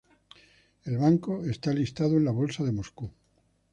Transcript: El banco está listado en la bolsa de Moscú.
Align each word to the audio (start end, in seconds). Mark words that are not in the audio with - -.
El 0.83 0.97
banco 0.97 1.45
está 1.45 1.71
listado 1.73 2.17
en 2.17 2.25
la 2.25 2.31
bolsa 2.31 2.63
de 2.63 2.71
Moscú. 2.71 3.11